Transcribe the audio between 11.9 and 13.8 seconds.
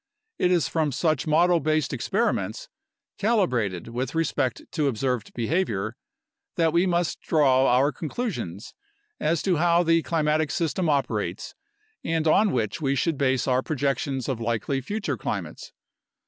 and on which we should base our projec 90 UNDERSTANDING